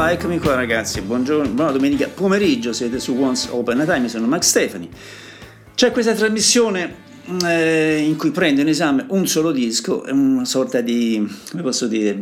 [0.00, 4.26] Voilà, eccomi qua ragazzi, buongiorno, buona domenica pomeriggio, siete su Once Open a Time, sono
[4.26, 4.88] Max Stefani.
[5.74, 6.94] C'è questa trasmissione
[7.44, 12.18] eh, in cui prendo in esame un solo disco, una sorta di, come posso dire,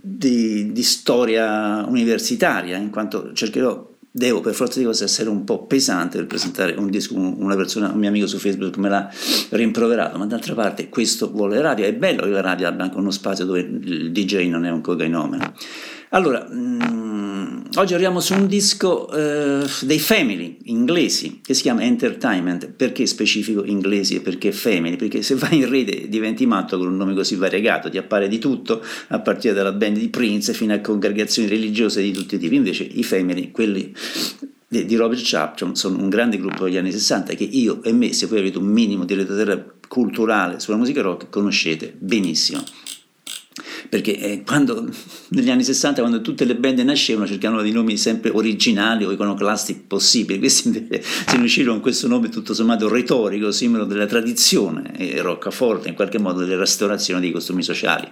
[0.00, 5.66] di, di storia universitaria, in quanto cercherò devo per forza di cose essere un po'
[5.66, 9.10] pesante per presentare un disco, una persona, un mio amico su Facebook me l'ha
[9.50, 13.10] rimproverato, ma d'altra parte questo vuole radio, è bello che la radio abbia anche uno
[13.10, 15.52] spazio dove il DJ non è un cogainomeno.
[16.10, 17.03] Allora, mh, mm,
[17.76, 22.68] oggi arriviamo su un disco eh, dei Family inglesi che si chiama Entertainment.
[22.68, 24.96] Perché specifico inglesi e perché Family?
[24.96, 28.38] Perché se vai in rete diventi matto con un nome così variegato, ti appare di
[28.38, 32.54] tutto, a partire dalla band di Prince fino a congregazioni religiose di tutti i tipi.
[32.56, 33.92] Invece i Family, quelli
[34.66, 38.26] di Robert Chapton sono un grande gruppo degli anni 60 che io e me, se
[38.26, 42.62] voi avete un minimo di letteratura culturale sulla musica rock, conoscete benissimo
[43.94, 44.88] perché eh, quando,
[45.30, 49.84] negli anni 60 quando tutte le band nascevano cercavano di nomi sempre originali o iconoclasti
[49.86, 55.22] possibili, questi invece si riuscirono con questo nome tutto sommato retorico, simbolo della tradizione e
[55.22, 58.08] roccaforte in qualche modo della restaurazione dei costumi sociali.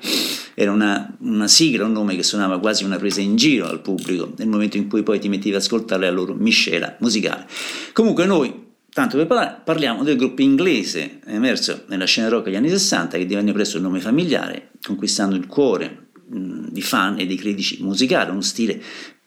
[0.54, 4.34] Era una, una sigla, un nome che suonava quasi una presa in giro al pubblico
[4.36, 7.44] nel momento in cui poi ti mettevi ad ascoltare la loro miscela musicale.
[7.92, 12.68] Comunque noi Tanto per parlare, parliamo del gruppo inglese emerso nella scena rock degli anni
[12.68, 17.36] 60 che divenne presto il nome familiare, conquistando il cuore mh, di fan e di
[17.36, 18.82] critici musicali, uno stile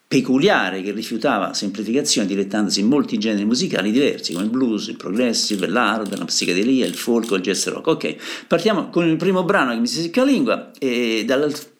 [0.06, 5.66] peculiare che rifiutava semplificazioni dilettandosi in molti generi musicali diversi come il blues, il progressive,
[5.66, 7.88] l'hard, la psichedelia, il folk il jazz rock.
[7.88, 11.24] Ok, partiamo con il primo brano che mi si secca la lingua e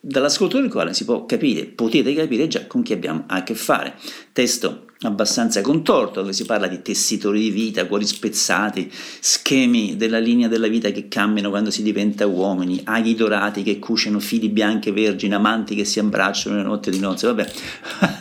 [0.00, 3.94] dall'ascolto del quale si può capire, potete capire già con chi abbiamo a che fare.
[4.32, 8.90] Testo abbastanza contorto, dove si parla di tessitori di vita, cuori spezzati,
[9.20, 14.20] schemi della linea della vita che cambiano quando si diventa uomini, aghi dorati che cuciono
[14.20, 17.52] fili bianchi e vergini, amanti che si abbracciano nella notte di nozze, vabbè,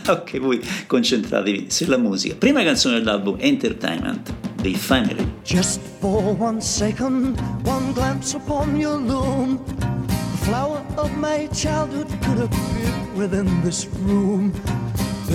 [0.10, 2.36] ok, voi concentratevi sulla musica.
[2.36, 5.32] Prima canzone dell'album Entertainment dei Family.
[5.44, 12.40] Just for one second, one glance upon your loom, the flower of my childhood could
[12.40, 14.52] appear within this room.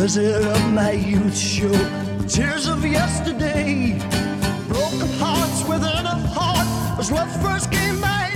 [0.01, 1.71] Visit of my youth show
[2.27, 3.99] tears of yesterday.
[4.67, 8.31] Broken hearts within a heart was love first came my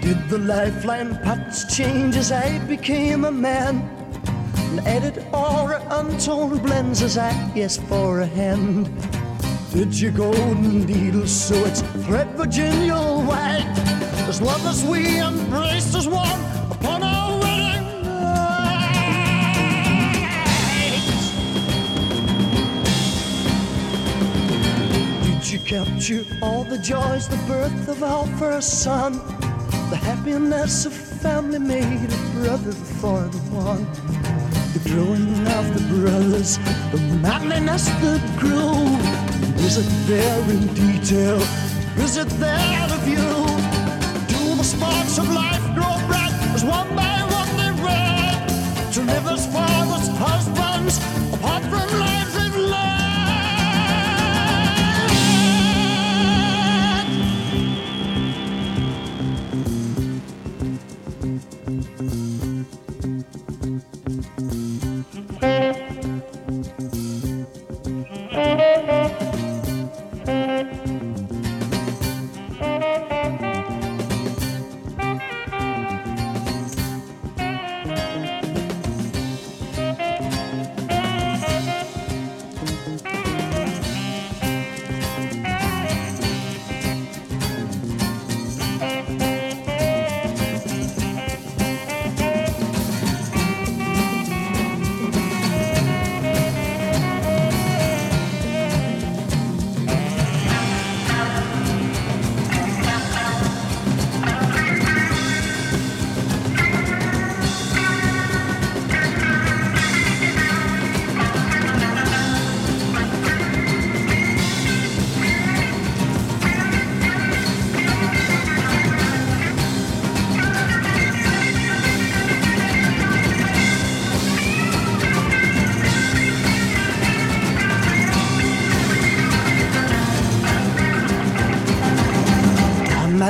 [0.00, 3.82] Did the lifeline patterns change as I became a man?
[4.56, 8.88] And added all untold blends as I asked for a hand.
[9.74, 13.87] Did your golden needle sew its thread Virginia white?
[14.28, 16.40] As long as we embraced as one
[16.70, 18.92] upon our wedding night.
[25.22, 29.14] Did you capture all the joys, the birth of our first son,
[29.88, 33.86] the happiness of family made a brother for the one?
[34.74, 36.58] The growing of the brothers,
[36.92, 38.76] the manliness that grew.
[39.64, 41.40] Is it there in detail?
[41.96, 43.47] Is it there of you?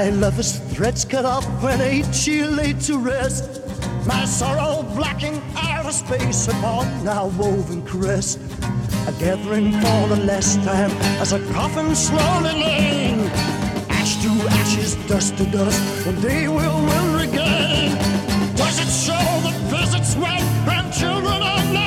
[0.07, 3.61] Lover's threads cut off when eight she laid to rest.
[4.07, 8.39] My sorrow blacking outer space upon now woven crest.
[9.09, 13.21] A gathering for the last time as a coffin slowly laying.
[13.91, 14.31] Ash to
[14.61, 17.91] ashes, dust to dust, and they will win regain.
[18.55, 21.78] Does it show that visits great grandchildren are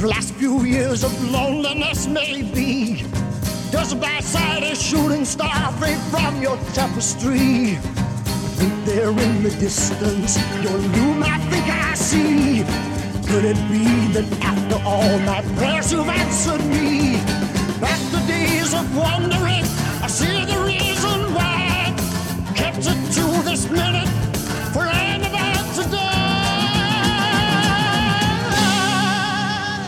[0.00, 3.04] these last few years of loneliness, maybe.
[3.70, 7.76] Does a backside a shooting star fade from your tapestry?
[8.56, 12.64] Think there in the distance, your loom I think I see.
[13.28, 17.16] Could it be that after all my prayers you've answered me?
[17.82, 19.64] After days of wondering,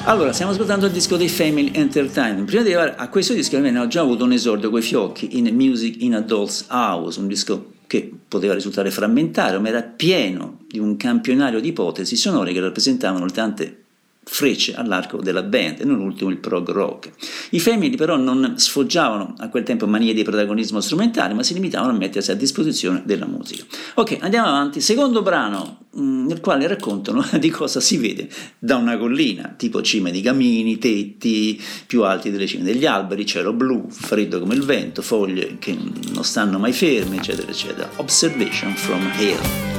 [0.05, 2.45] Allora, stiamo ascoltando il disco dei Family Entertainment.
[2.45, 5.55] Prima di arrivare a questo disco, almeno ho già avuto un esordio coi fiocchi in
[5.55, 10.97] Music in Adults House, un disco che poteva risultare frammentario, ma era pieno di un
[10.97, 13.82] campionario di ipotesi sonore che rappresentavano tante
[14.25, 17.11] frecce all'arco della band e non ultimo il prog rock.
[17.51, 21.93] I Family però non sfoggiavano a quel tempo manie di protagonismo strumentale, ma si limitavano
[21.93, 23.65] a mettersi a disposizione della musica.
[23.95, 24.81] Ok, andiamo avanti.
[24.81, 28.29] Secondo brano mh, nel quale raccontano di cosa si vede
[28.59, 33.53] da una collina, tipo cime di camini, tetti più alti delle cime degli alberi, cielo
[33.53, 35.77] blu, freddo come il vento, foglie che
[36.13, 37.91] non stanno mai ferme, eccetera, eccetera.
[37.97, 39.72] Observation from Hell.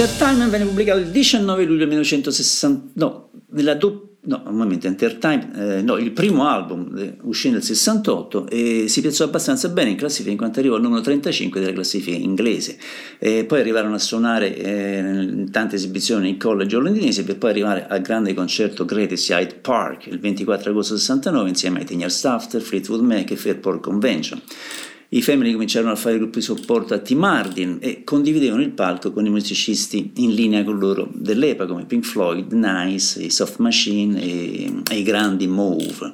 [0.00, 5.80] Entertainment venne pubblicato il 19 luglio 1960, no, nella doppia No, un momento, Entertainment, eh,
[5.80, 10.30] no, il primo album eh, uscì nel 68 e si piazzò abbastanza bene in classifica
[10.30, 12.76] in quanto arrivò al numero 35 della classifica inglese.
[13.18, 17.86] E poi arrivarono a suonare eh, in tante esibizioni nei college londinesi per poi arrivare
[17.88, 23.00] al grande concerto Greatest Hyde Park il 24 agosto 69 insieme ai Tenier Stafter, Fleetwood
[23.00, 24.42] Mac e Fairport Convention.
[25.10, 29.10] I Family cominciarono a fare gruppi di supporto a Tim Hardin e condividevano il palco
[29.10, 34.20] con i musicisti in linea con loro dell'epoca come Pink Floyd, Nice, i Soft Machine
[34.20, 36.12] e, e i grandi Move.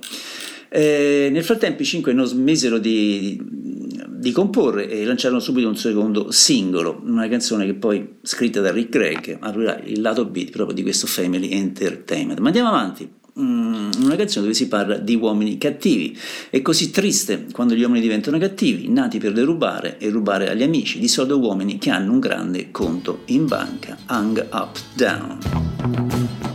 [0.69, 6.31] Eh, nel frattempo i cinque non smisero di, di, comporre e lanciarono subito un secondo
[6.31, 10.83] singolo, una canzone che poi scritta da Rick Gregg aprirà il lato B proprio di
[10.83, 12.39] questo Family Entertainment.
[12.39, 13.09] Ma andiamo avanti.
[13.41, 16.17] Mm, una canzone dove si parla di uomini cattivi.
[16.50, 21.00] È così triste quando gli uomini diventano cattivi, nati per derubare e rubare agli amici,
[21.00, 23.99] di solito uomini che hanno un grande conto in banca.
[24.09, 26.53] Hung up down.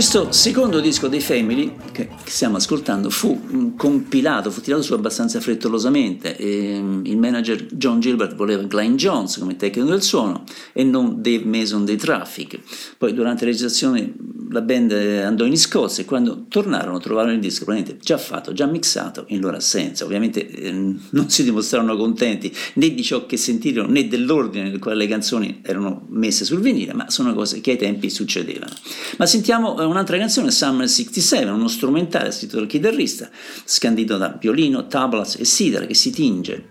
[0.00, 6.38] Questo secondo disco dei Family, che stiamo ascoltando, fu compilato, fu tirato su abbastanza frettolosamente.
[6.38, 11.20] E mm, il manager John Gilbert voleva Glenn Jones come tecnico del suono e non
[11.20, 12.60] Dave Mason dei Traffic.
[12.96, 14.10] Poi durante la registrazione
[14.52, 18.66] la band andò in Scozia e quando tornarono trovarono il disco probabilmente già fatto, già
[18.66, 20.04] mixato in loro assenza.
[20.04, 24.96] Ovviamente eh, non si dimostrarono contenti né di ciò che sentirono né dell'ordine nel quale
[24.96, 28.72] le canzoni erano messe sul vinile, ma sono cose che ai tempi succedevano.
[29.18, 33.30] Ma sentiamo eh, un'altra canzone, Summer 67, uno strumentale scritto dal chitarrista,
[33.64, 36.68] scandito da violino, tablas e sidera che si tinge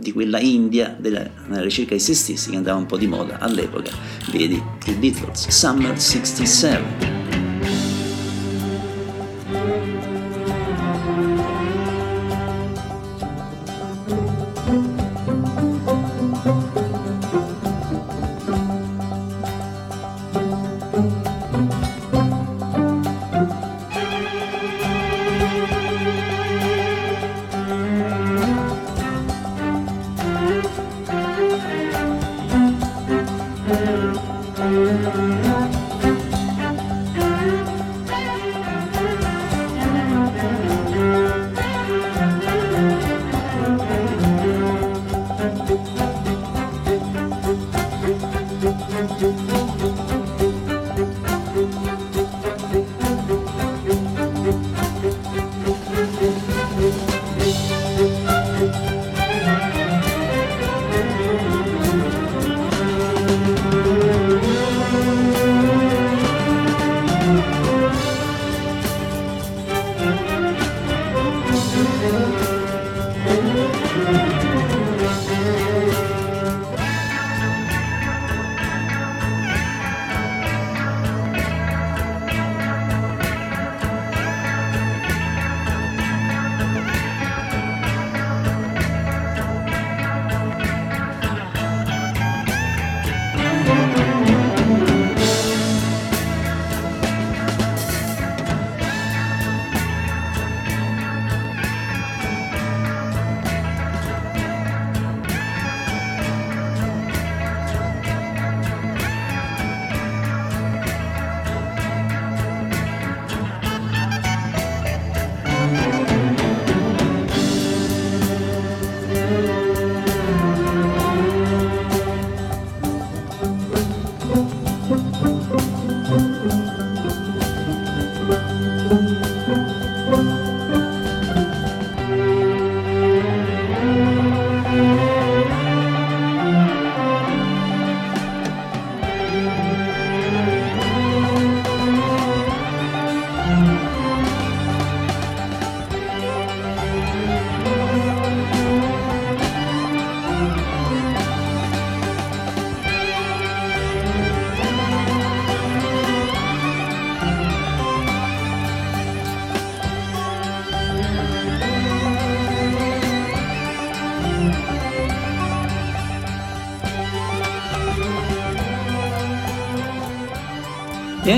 [0.00, 1.28] di quella India della
[1.60, 3.90] ricerca di se stessi che andava un po' di moda all'epoca.
[4.32, 7.19] Vedi i Beatles, Summer 67.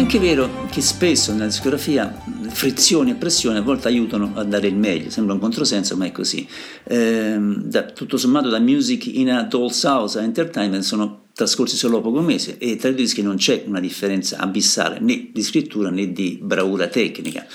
[0.02, 2.12] Anche vero che spesso nella discografia
[2.48, 6.12] frizioni e pressioni a volte aiutano a dare il meglio, sembra un controsenso ma è
[6.12, 6.46] così.
[6.82, 12.00] Eh, da, tutto sommato da Music in a Doll's House a Entertainment sono trascorsi solo
[12.00, 15.88] poco mesi e tra i due dischi non c'è una differenza abissale né di scrittura
[15.88, 17.46] né di bravura tecnica.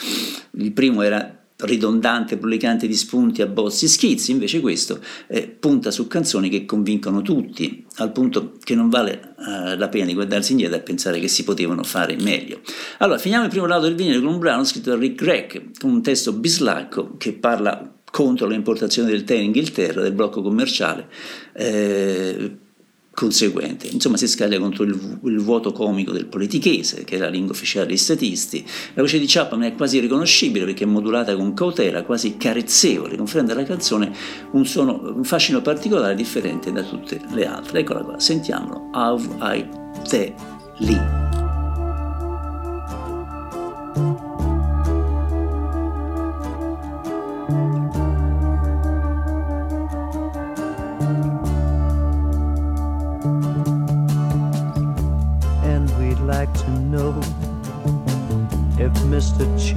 [0.52, 6.50] Il primo era ridondante, brulicante di spunti, abbozzi, schizzi, invece questo eh, punta su canzoni
[6.50, 10.82] che convincono tutti, al punto che non vale eh, la pena di guardarsi indietro e
[10.82, 12.62] pensare che si potevano fare meglio.
[13.00, 15.92] Allora, finiamo il primo lato del vinile con un brano scritto da Rick Gregg, con
[15.92, 21.08] un testo bislacco che parla contro l'importazione del tè in Inghilterra, del blocco commerciale,
[21.54, 22.58] eh,
[23.18, 23.88] conseguente.
[23.88, 27.88] Insomma, si scaglia contro il, il, vuoto comico del politichese, che è la lingua ufficiale
[27.88, 28.64] degli statisti.
[28.94, 33.54] La voce di Chapman è quasi riconoscibile perché è modulata con cautela, quasi carezzevole, conferendo
[33.54, 34.14] alla canzone
[34.52, 37.80] un, suono, un fascino particolare differente da tutte le altre.
[37.80, 38.90] Eccola qua, sentiamolo.
[38.92, 39.68] Have I
[40.10, 40.32] the
[40.78, 41.27] Lee.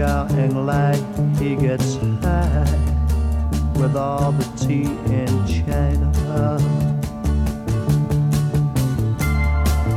[0.01, 0.65] Mr.
[0.65, 2.65] like he gets high
[3.79, 6.59] with all the tea in China.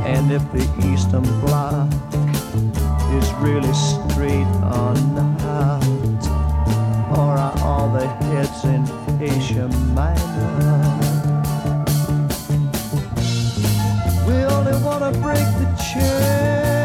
[0.04, 1.88] And if the Eastern Bloc
[3.14, 5.82] is really straight or not,
[7.16, 8.82] or are all the heads in
[9.22, 11.00] Asia Minor?
[14.26, 16.83] We only want to break the chain.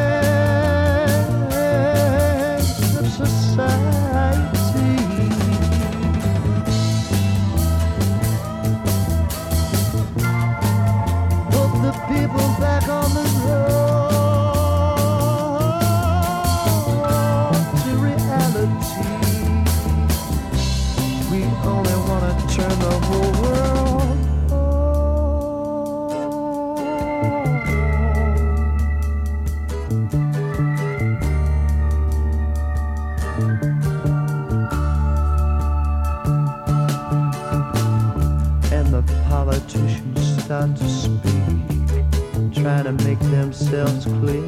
[42.97, 44.41] Themselves clear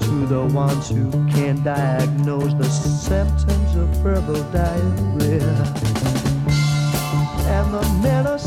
[0.00, 5.40] to the ones who can't diagnose the symptoms of verbal diarrhea.
[7.48, 8.41] And the of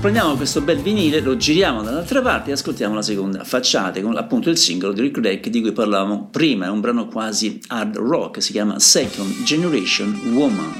[0.00, 4.48] Prendiamo questo bel vinile, lo giriamo dall'altra parte e ascoltiamo la seconda facciata con appunto
[4.48, 8.40] il singolo di Rick Deck di cui parlavamo prima, è un brano quasi hard rock,
[8.40, 10.79] si chiama Second Generation Woman.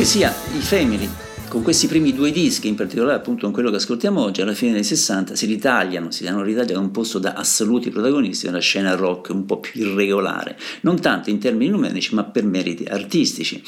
[0.00, 1.10] Comunque sia, i Family,
[1.50, 4.72] con questi primi due dischi, in particolare appunto con quello che ascoltiamo oggi, alla fine
[4.72, 8.94] dei 60 si ritagliano, si danno ritaglia da un posto da assoluti protagonisti nella scena
[8.94, 13.62] rock un po' più irregolare, non tanto in termini numerici ma per meriti artistici.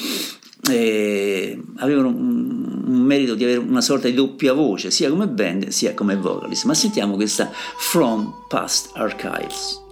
[0.71, 5.67] Eh, avevano un, un, merito di avere una sorta di doppia voce sia come band
[5.67, 6.65] sia come vocalist.
[6.65, 9.82] Ma sentiamo questa From Past Archives.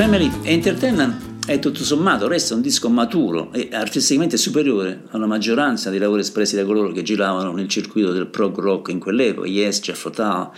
[0.00, 5.98] Family Entertainment è tutto sommato resta un disco maturo e artisticamente superiore alla maggioranza dei
[5.98, 10.08] lavori espressi da coloro che giravano nel circuito del prog rock in quell'epoca, Yes, Jeff
[10.10, 10.52] Tull,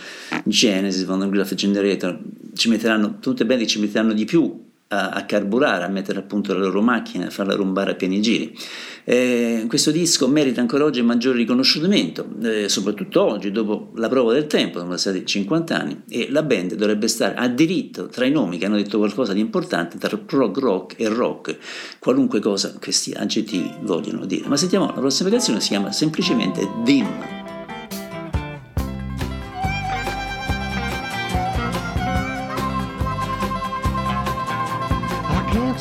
[0.45, 2.21] Genesis, Van Graph Generator,
[2.55, 4.62] ci metteranno, tutte belle ci metteranno di più
[4.93, 8.57] a, a carburare, a mettere appunto la loro macchina, a farla rombare a pieni giri.
[9.05, 14.47] Eh, questo disco merita ancora oggi maggior riconoscimento, eh, soprattutto oggi, dopo la prova del
[14.47, 18.59] tempo, sono passati 50 anni, e la band dovrebbe stare a diritto tra i nomi
[18.59, 21.57] che hanno detto qualcosa di importante tra prog rock e rock,
[21.99, 24.47] qualunque cosa questi aggettivi vogliono dire.
[24.47, 27.42] Ma sentiamo, la prossima canzone si chiama semplicemente Dim.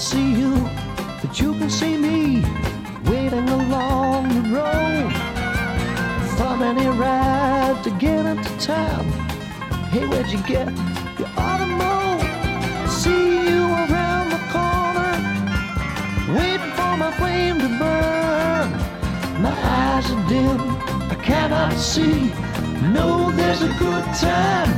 [0.01, 0.55] See you,
[1.21, 2.41] but you can see me
[3.05, 5.13] waiting along the road.
[6.37, 9.05] From any ride to get into town.
[9.91, 10.67] Hey, where'd you get
[11.19, 12.27] your automotive?
[12.89, 15.13] See you around the corner,
[16.35, 18.71] waiting for my flame to burn.
[19.39, 20.59] My eyes are dim,
[21.11, 22.33] I cannot see.
[22.91, 24.71] No, there's a good time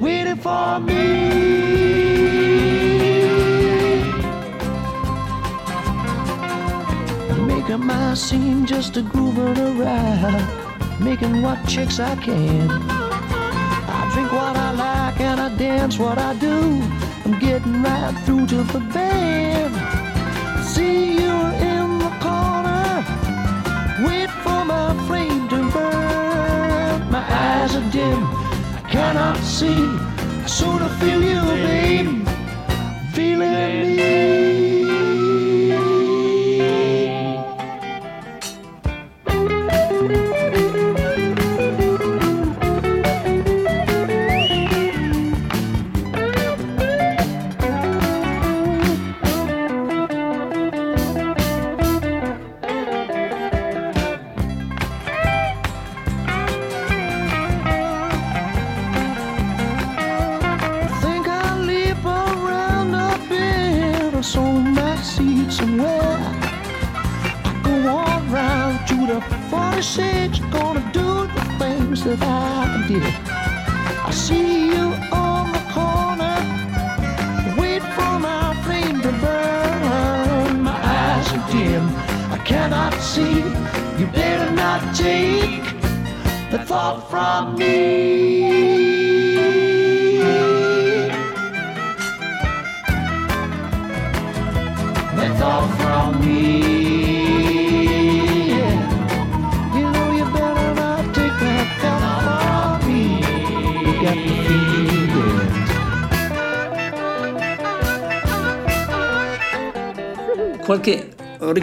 [0.00, 2.37] waiting for me.
[7.68, 12.66] Making my scene just a grooving around, making what chicks I can.
[12.70, 16.80] I drink what I like and I dance what I do.
[17.26, 19.74] I'm getting right through to the band.
[20.64, 21.34] See you
[21.70, 23.04] in the corner,
[24.06, 27.10] wait for my flame to burn.
[27.10, 28.24] My eyes are dim,
[28.78, 29.76] I cannot see.
[29.76, 32.26] I sort of feel you, babe,
[33.12, 34.37] feeling me.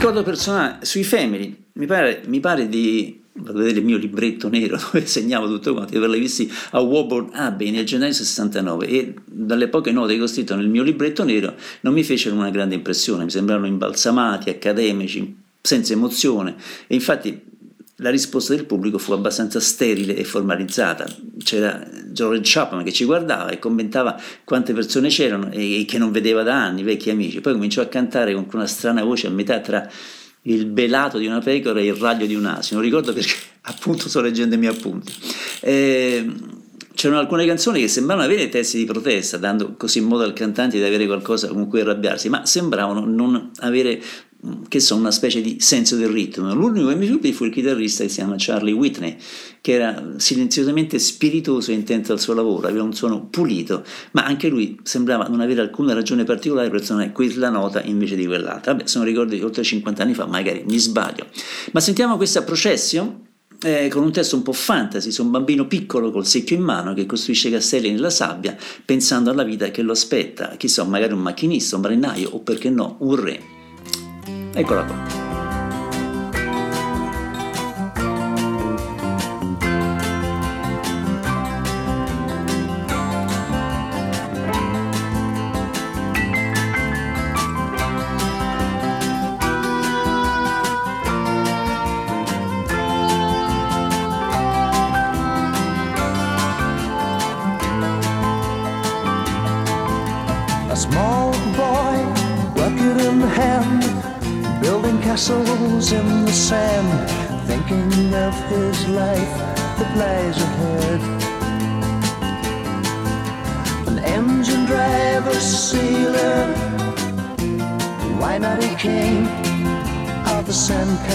[0.06, 4.50] Ricordo personale sui Family, mi pare, mi pare di vado a vedere il mio libretto
[4.50, 9.14] nero dove segnavo tutto quanto, di averli visti a Woburn Abbey nel gennaio 69 e
[9.26, 12.76] dalle poche note che ho scritto nel mio libretto nero non mi fecero una grande
[12.76, 17.42] impressione, mi sembrarono imbalsamati, accademici, senza emozione e infatti
[17.98, 21.08] la risposta del pubblico fu abbastanza sterile e formalizzata.
[21.44, 26.44] C'era George Chapman che ci guardava e commentava quante persone c'erano e che non vedeva
[26.44, 27.40] da anni, vecchi amici.
[27.40, 29.90] Poi cominciò a cantare con una strana voce a metà tra
[30.48, 32.82] il belato di una pecora e il raglio di un asino.
[32.82, 35.14] Ricordo perché appunto sto leggendo i miei appunti.
[35.62, 36.30] Eh,
[36.96, 40.84] c'erano alcune canzoni che sembravano avere testi di protesta, dando così modo al cantante di
[40.84, 44.02] avere qualcosa con cui arrabbiarsi, ma sembravano non avere
[44.68, 46.54] che so, una specie di senso del ritmo.
[46.54, 49.18] L'unico che mi colpì fu il chitarrista che si chiama Charlie Whitney,
[49.62, 54.48] che era silenziosamente spiritoso e intento al suo lavoro, aveva un suono pulito, ma anche
[54.48, 58.74] lui sembrava non avere alcuna ragione particolare per suonare quella nota invece di quell'altra.
[58.74, 61.28] Vabbè, sono ricordi di oltre 50 anni fa, magari mi sbaglio.
[61.72, 63.24] Ma sentiamo questa Procession
[63.64, 66.94] eh, con un testo un po' fantasy su un bambino piccolo col secchio in mano
[66.94, 71.76] che costruisce castelli nella sabbia pensando alla vita che lo aspetta, chissà, magari un macchinista,
[71.76, 73.55] un marinaio o perché no, un re.
[74.56, 74.96] Eccola qua.
[74.96, 75.25] A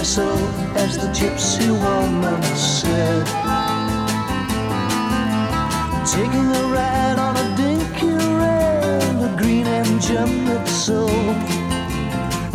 [0.01, 3.27] sandcastle, as the gypsy woman said.
[6.07, 11.07] Taking a ride on a dinky rail, a green engine that so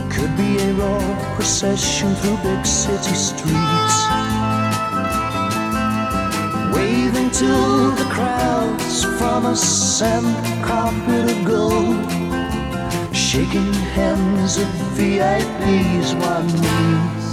[0.10, 3.98] could be a royal procession through big city streets.
[6.74, 7.52] Waving to
[8.00, 12.16] the crowds from a sand carpet of gold
[13.36, 17.24] shaking hands with VIPs one meets.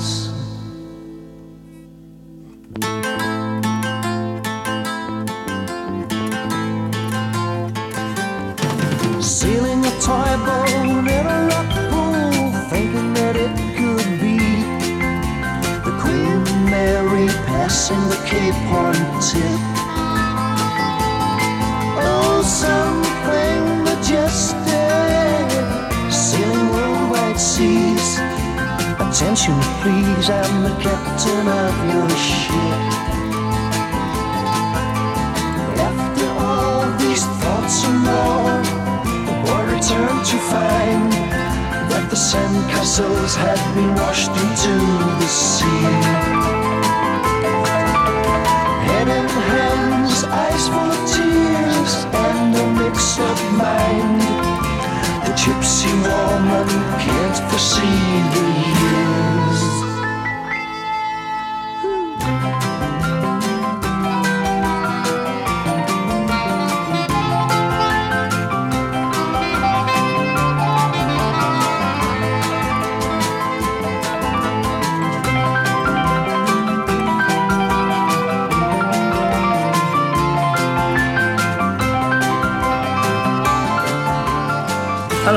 [29.53, 32.81] Attention, please, I'm the captain of your ship.
[35.89, 38.63] After all these thoughts and more,
[39.27, 41.13] the boy returned to find
[41.91, 44.75] that the sandcastles had been washed into
[45.21, 45.89] the sea.
[48.89, 54.21] Head in hands, eyes full of tears, and a mix of mind.
[55.27, 56.69] The gypsy woman
[57.05, 59.12] can't foresee the years.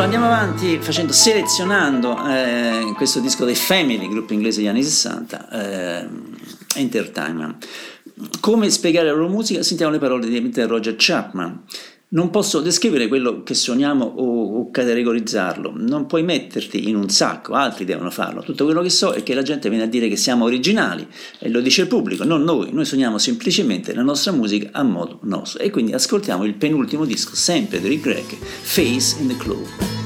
[0.05, 6.07] Andiamo avanti facendo, selezionando eh, questo disco dei Family, gruppo inglese degli anni 60, eh,
[6.75, 7.67] Entertainment.
[8.39, 9.63] Come spiegare la loro musica?
[9.63, 11.63] Sentiamo le parole di Roger Chapman.
[12.09, 14.34] Non posso descrivere quello che suoniamo o,
[14.75, 18.41] categorizzarlo, non puoi metterti in un sacco, altri devono farlo.
[18.41, 21.07] Tutto quello che so è che la gente viene a dire che siamo originali
[21.39, 22.73] e lo dice il pubblico, non noi.
[22.73, 25.61] Noi suoniamo semplicemente la nostra musica a modo nostro.
[25.61, 30.04] E quindi ascoltiamo il penultimo disco, sempre di Rick Gregg, Face in the Club.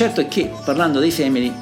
[0.00, 1.52] Certo è che parlando dei Family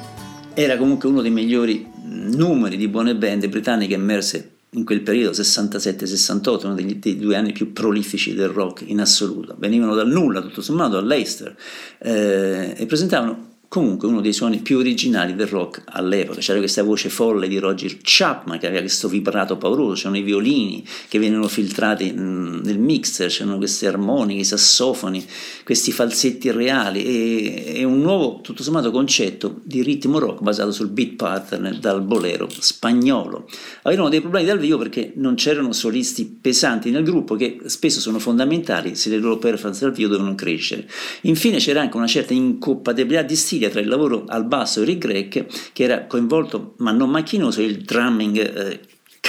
[0.53, 6.63] era comunque uno dei migliori numeri di buone band britanniche emerse in quel periodo 67-68,
[6.63, 9.57] uno degli, dei due anni più prolifici del rock in assoluto.
[9.59, 11.53] Venivano dal nulla, tutto sommato, all'Eister
[11.97, 16.39] eh, e presentavano comunque uno dei suoni più originali del rock all'epoca.
[16.39, 20.83] C'era questa voce folle di Roger Chapman che aveva questo vibrato pauroso, c'erano i violini
[21.07, 25.23] che venivano filtrati mh, nel mixer, c'erano queste armoniche, i sassofoni,
[25.63, 30.89] questi falsetti reali e, e, un nuovo, tutto sommato, concetto di ritmo rock basato sul
[30.89, 33.47] beat pattern dal bolero spagnolo.
[33.83, 38.17] Avevano dei problemi dal vivo perché non c'erano solisti pesanti nel gruppo che spesso sono
[38.17, 40.89] fondamentali se le loro performance dal vivo devono crescere.
[41.21, 45.45] Infine c'era anche una certa incompatibilità di stile tra il lavoro al basso Rick Gregg
[45.73, 48.79] che era coinvolto ma non macchinoso il drumming eh,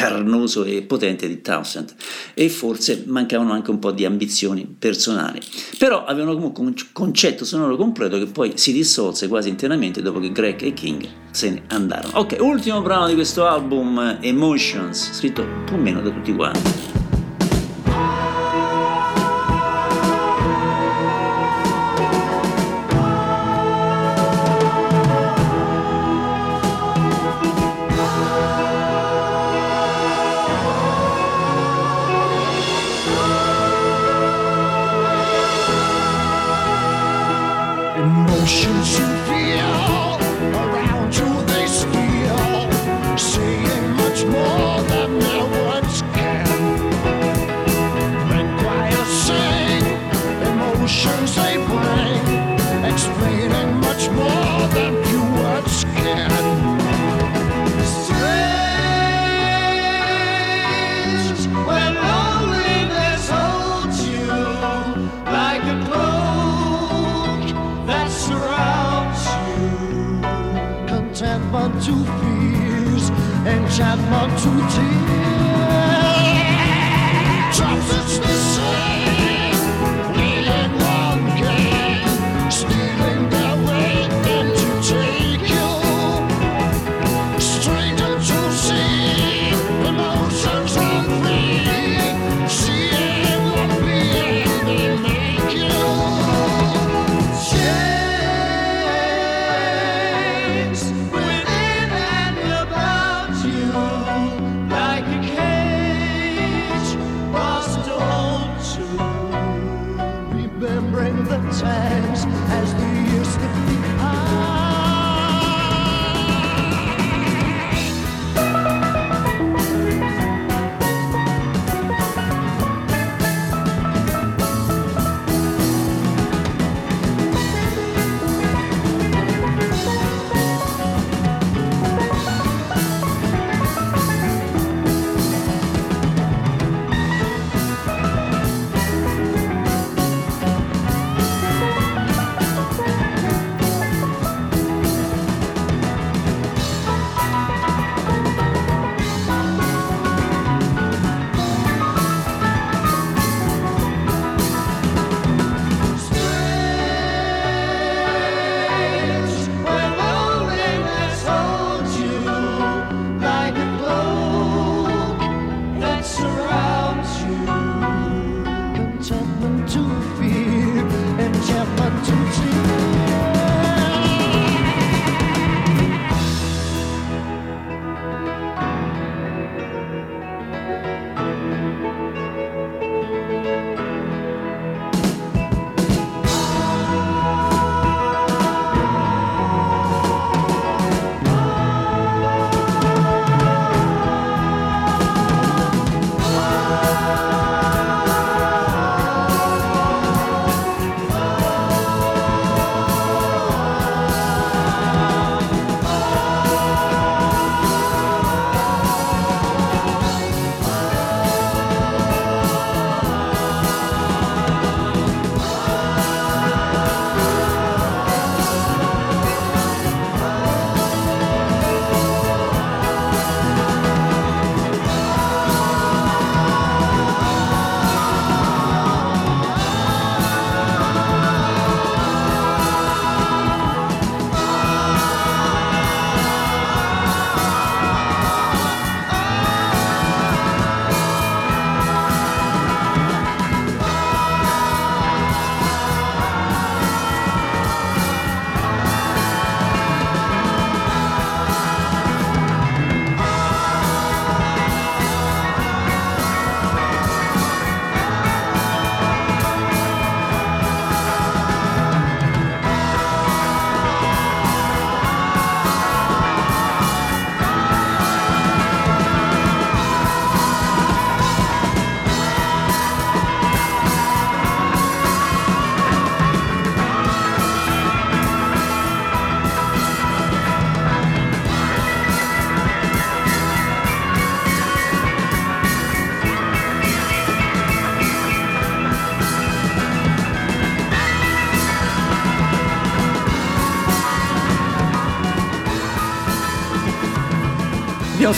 [0.01, 1.95] carnoso e potente di Townsend.
[2.33, 5.41] E forse mancavano anche un po' di ambizioni personali.
[5.79, 10.33] Però avevano comunque un concetto sonoro completo che poi si dissolse quasi interamente dopo che
[10.33, 12.19] Gregg e King se ne andarono.
[12.19, 17.00] Ok ultimo brano di questo album Emotions scritto più o meno da tutti quanti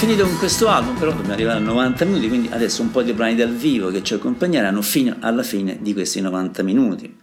[0.03, 3.12] finito con questo album, però dobbiamo arrivare a 90 minuti, quindi adesso un po' di
[3.12, 7.18] brani dal vivo che ci accompagneranno fino alla fine di questi 90 minuti.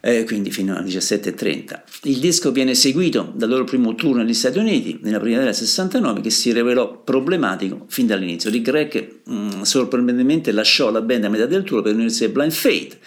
[0.00, 1.80] Eh, quindi fino alle 17.30.
[2.02, 6.20] Il disco viene seguito dal loro primo tour negli Stati Uniti nella primavera del 69
[6.20, 8.50] che si rivelò problematico fin dall'inizio.
[8.50, 12.50] Rick Gregg mh, sorprendentemente lasciò la band a metà del tour per unirsi a Blind
[12.50, 12.98] Fate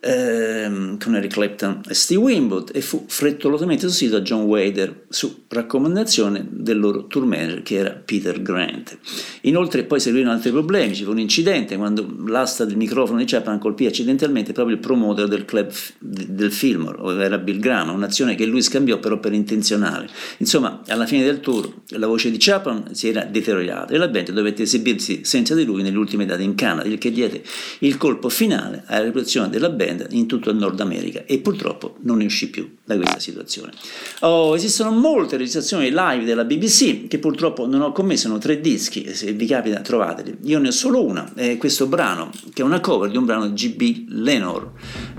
[0.00, 5.44] ehm, con Eric Clapton e Steve Winwood e fu frettolosamente sostituito da John Wader su
[5.48, 8.98] raccomandazione del loro tour manager che era Peter Grant.
[9.42, 13.58] Inoltre poi seguirono altri problemi, ci fu un incidente quando l'asta del microfono di Chapman
[13.58, 18.46] colpì accidentalmente proprio il promoter del club f- del Fillmore, era Bill Graham, un'azione che
[18.46, 20.08] lui scambiò però per intenzionale.
[20.38, 24.30] Insomma, alla fine del tour la voce di Chapman si era deteriorata e la band
[24.30, 27.42] dovette esibirsi senza di lui nelle ultime date in Canada, il che diede
[27.80, 32.18] il colpo finale alla reputazione della band in tutto il Nord America e purtroppo non
[32.18, 33.72] ne uscì più da questa situazione.
[34.20, 39.14] Oh, esistono molte registrazioni live della BBC che purtroppo non ho commesso, sono tre dischi,
[39.14, 40.38] se vi capita trovateli.
[40.44, 43.48] Io ne ho solo una, è questo brano che è una cover di un brano
[43.48, 44.70] di GB Lenore.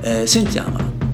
[0.02, 1.11] Eh, sentiamola.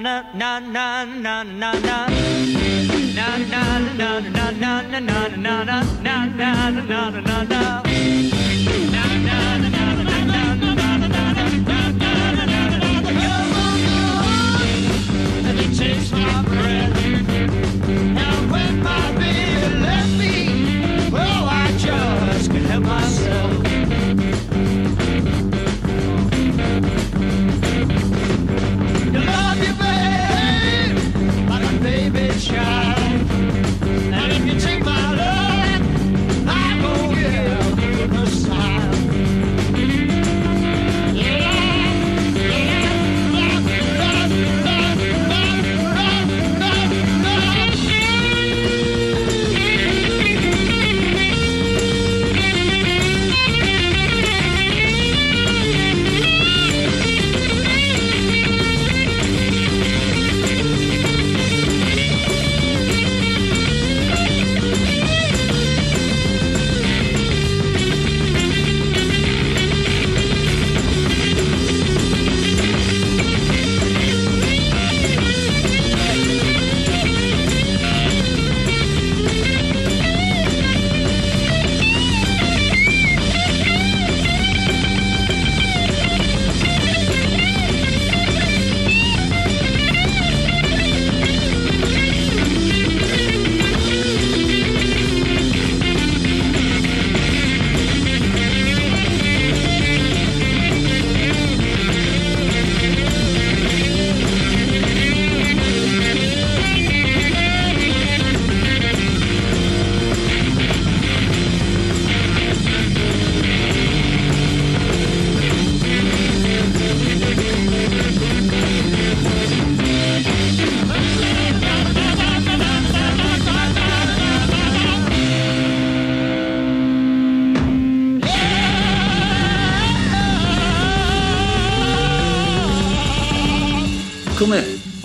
[0.00, 2.08] Na na na na na na na na na.
[3.14, 7.84] Na na na na na na na na na na na na na na na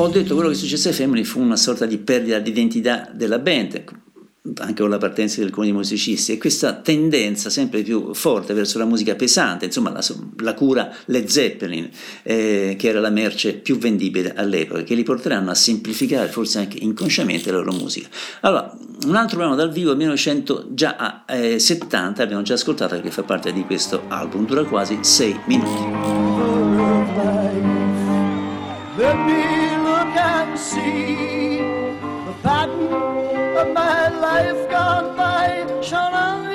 [0.02, 3.38] ho detto, quello che successe ai Family fu una sorta di perdita di identità della
[3.38, 3.84] band,
[4.60, 8.86] anche con la partenza di alcuni musicisti, e questa tendenza sempre più forte verso la
[8.86, 10.02] musica pesante, insomma la,
[10.38, 11.89] la cura Led Zeppelin,
[12.24, 16.78] eh, che era la merce più vendibile all'epoca, che li porteranno a semplificare forse anche
[16.80, 18.08] inconsciamente la loro musica.
[18.41, 18.74] Allora,
[19.06, 24.04] un altro brano dal vivo, 1970, eh, abbiamo già ascoltato, che fa parte di questo
[24.08, 25.88] album, dura quasi 6 minuti.
[30.60, 31.57] See.
[32.28, 32.93] The pattern
[33.57, 36.49] of my life gone by shone on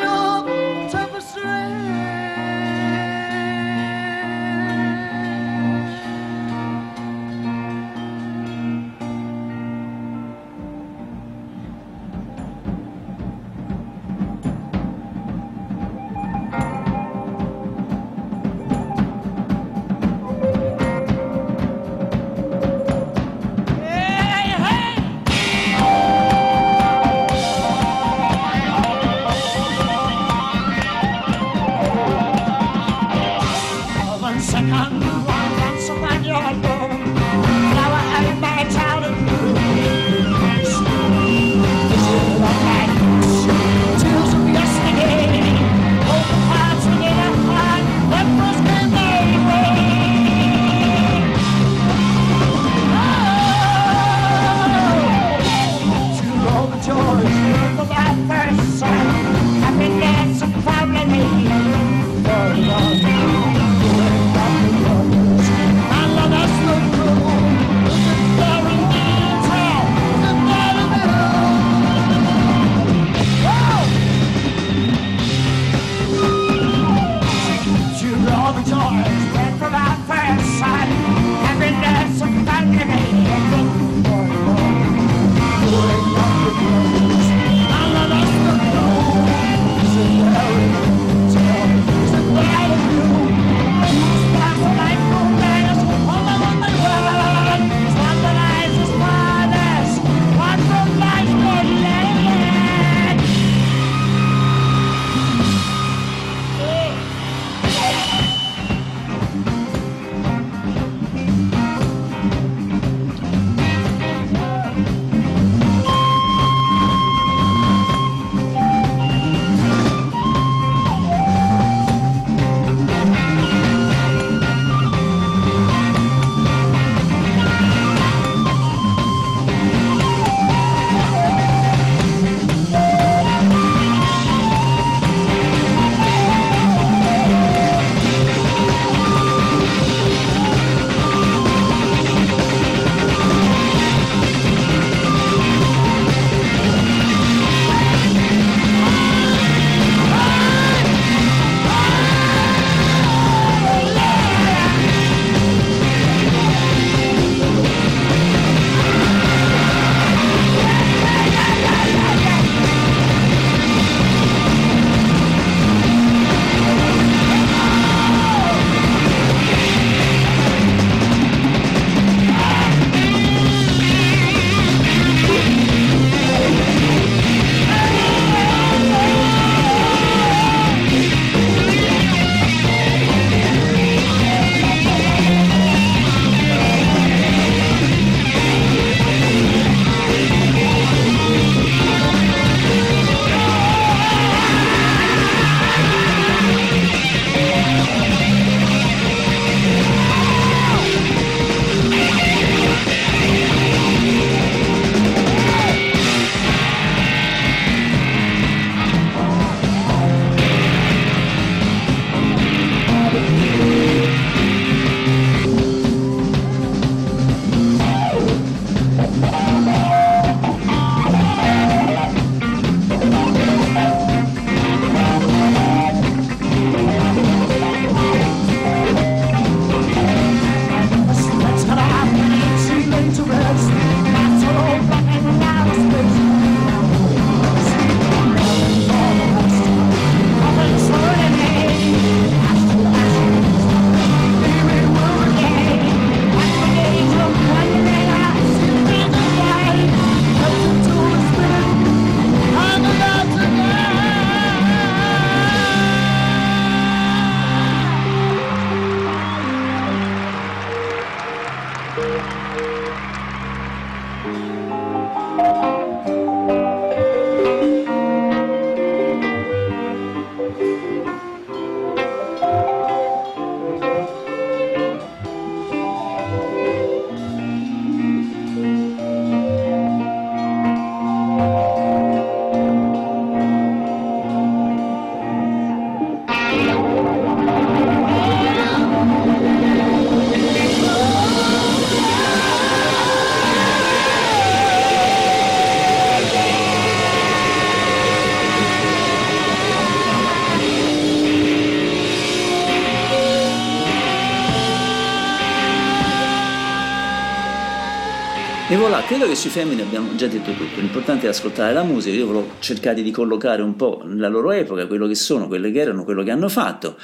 [308.95, 310.79] Voilà, credo che sui femmini abbiamo già detto tutto.
[310.79, 312.15] L'importante è ascoltare la musica.
[312.15, 315.81] Io volevo cercare di collocare un po' la loro epoca, quello che sono, quelle che
[315.81, 316.97] erano, quello che hanno fatto.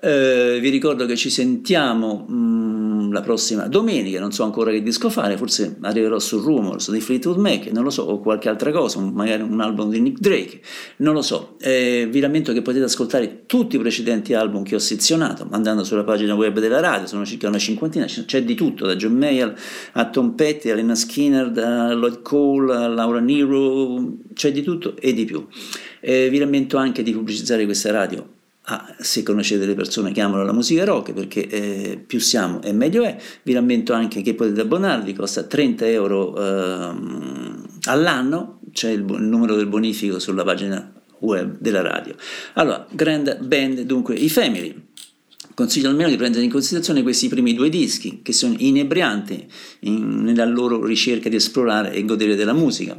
[0.00, 2.26] Eh, vi ricordo che ci sentiamo
[3.16, 7.38] la prossima domenica, non so ancora che disco fare, forse arriverò su Rumors di Fleetwood
[7.38, 10.60] Mac, non lo so, o qualche altra cosa, magari un album di Nick Drake,
[10.98, 11.56] non lo so.
[11.60, 16.04] Eh, vi rammento che potete ascoltare tutti i precedenti album che ho sezionato andando sulla
[16.04, 19.58] pagina web della radio, sono circa una cinquantina, c'è di tutto, da John Mayer
[19.92, 24.94] a Tom Petty, a Lena Skinner, da Lloyd Cole, a Laura Nero, c'è di tutto
[24.96, 25.46] e di più.
[26.00, 28.34] Eh, vi rammento anche di pubblicizzare questa radio
[28.68, 32.72] Ah, se conoscete delle persone che amano la musica rock, perché eh, più siamo e
[32.72, 39.04] meglio è, vi rammento anche che potete abbonarvi, costa 30 euro ehm, all'anno, c'è il,
[39.08, 42.16] il numero del bonifico sulla pagina web della radio.
[42.54, 44.74] Allora, Grand Band, dunque i Family.
[45.54, 49.46] Consiglio almeno di prendere in considerazione questi primi due dischi, che sono inebrianti
[49.80, 52.96] in- nella loro ricerca di esplorare e godere della musica.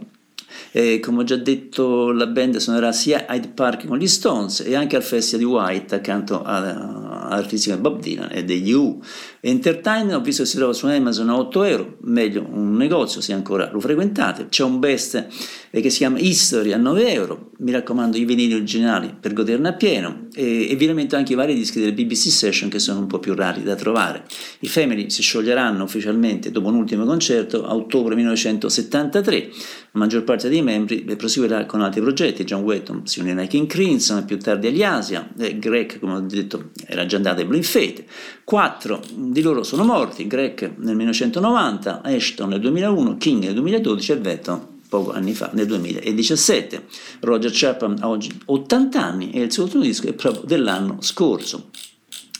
[0.71, 4.59] E come ho già detto, la band suonerà sia a Hyde Park con gli Stones
[4.61, 9.01] e anche al Festival di White accanto a- all'artista Bob Dylan e degli U.
[9.47, 13.31] Entertainment ho visto che si trova su Amazon a 8 euro, meglio un negozio se
[13.31, 14.47] ancora lo frequentate.
[14.49, 15.25] C'è un best
[15.71, 19.69] eh, che si chiama History a 9 euro, mi raccomando i vinili originali per goderne
[19.69, 23.07] appieno e, e vi rammento anche i vari dischi delle BBC Session che sono un
[23.07, 24.25] po' più rari da trovare.
[24.59, 29.49] I Family si scioglieranno ufficialmente dopo un ultimo concerto a ottobre 1973,
[29.91, 33.47] la maggior parte dei membri eh, proseguirà con altri progetti, John Wetton si unirà ai
[33.47, 37.47] King Crimson, più tardi agli Asia, e Greg come ho detto era già andato ai
[37.47, 38.05] Blind Fate,
[38.43, 39.01] quattro
[39.37, 44.67] di loro sono morti, Greg nel 1990, Ashton nel 2001, King nel 2012 e Wetton
[44.89, 46.85] poco anni fa, nel 2017.
[47.19, 51.69] Roger Chapman ha oggi 80 anni e il suo ultimo disco è proprio dell'anno scorso.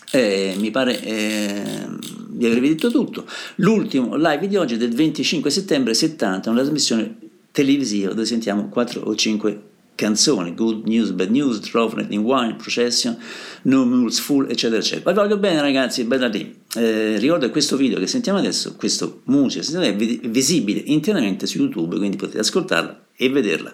[0.10, 1.86] Eh, mi pare eh,
[2.30, 3.28] di avervi detto tutto.
[3.58, 7.16] L'ultimo live di oggi è del 25 settembre 70, una trasmissione
[7.52, 9.62] televisiva dove sentiamo 4 o 5
[9.98, 13.18] canzoni, Good News, Bad News, Drove in Wine, Procession,
[13.64, 15.12] No Mules Full, eccetera, eccetera.
[15.12, 16.56] Vi voglio bene ragazzi, bella lì.
[16.76, 21.58] Eh, ricordo che questo video che sentiamo adesso, questo musica, è vi- visibile interamente su
[21.58, 23.74] YouTube, quindi potete ascoltarla e vederla.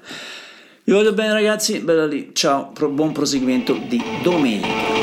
[0.85, 5.02] Vi voglio bene ragazzi, bella lì, ciao, buon proseguimento di domenica.